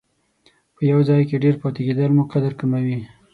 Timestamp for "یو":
0.91-0.99